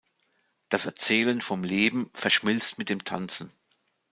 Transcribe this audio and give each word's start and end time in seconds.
Das 0.69 0.87
Erzählen 0.87 1.41
vom 1.41 1.63
Leben 1.63 2.09
verschmilzt 2.15 2.79
mit 2.79 2.89
dem 2.89 3.03
Tanzen. 3.03 3.51